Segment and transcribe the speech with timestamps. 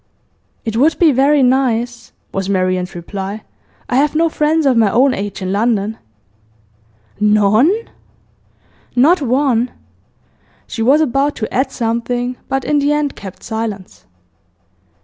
[0.65, 3.43] 'It would be very nice,' was Marian's reply.
[3.87, 5.95] 'I have no friends of my own age in London.'
[7.19, 7.71] 'None?'
[8.95, 9.69] 'Not one!'
[10.65, 14.07] She was about to add something, but in the end kept silence.